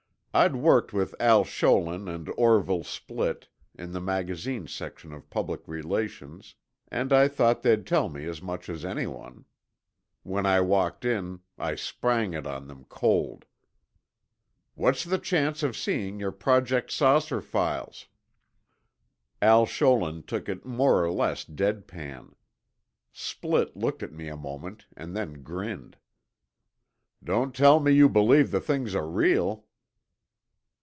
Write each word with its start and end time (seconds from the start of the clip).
I'd 0.33 0.55
worked 0.55 0.93
with 0.93 1.13
Al 1.19 1.43
Scholin 1.43 2.07
and 2.07 2.29
Orville 2.37 2.85
Splitt, 2.85 3.49
in 3.77 3.91
the 3.91 3.99
magazine 3.99 4.65
section 4.65 5.11
of 5.11 5.29
Public 5.29 5.67
Relations, 5.67 6.55
and 6.87 7.11
I 7.11 7.27
thought 7.27 7.63
they'd 7.63 7.85
tell 7.85 8.07
me 8.07 8.23
as 8.27 8.41
much 8.41 8.69
as 8.69 8.85
anyone. 8.85 9.43
When 10.23 10.45
I 10.45 10.61
walked 10.61 11.03
in, 11.03 11.41
I 11.57 11.75
sprang 11.75 12.33
it 12.33 12.47
on 12.47 12.69
them 12.69 12.85
cold. 12.85 13.43
"What's 14.75 15.03
the 15.03 15.17
chance 15.19 15.63
of 15.63 15.75
seeing 15.75 16.21
your 16.21 16.31
Project 16.31 16.91
'Saucer' 16.91 17.41
files?" 17.41 18.07
Al 19.41 19.65
Scholin 19.65 20.23
took 20.25 20.47
it 20.47 20.65
more 20.65 21.03
or 21.03 21.11
less 21.11 21.43
dead 21.43 21.89
pan. 21.89 22.35
Splitt 23.13 23.75
looked 23.75 24.01
at 24.01 24.13
me 24.13 24.29
a 24.29 24.37
moment 24.37 24.85
and 24.95 25.13
then 25.13 25.43
grinned. 25.43 25.97
"Don't 27.21 27.53
tell 27.53 27.81
me 27.81 27.91
you 27.91 28.07
believe 28.07 28.51
the 28.51 28.61
things 28.61 28.95
are 28.95 29.09
real?" 29.09 29.65